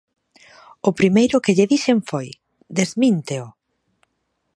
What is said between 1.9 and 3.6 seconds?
foi: desmínteo!